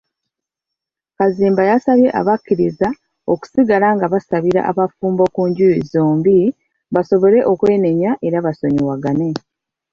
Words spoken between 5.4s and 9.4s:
njuyi zombi basobole okwenenya era basonyiwagane.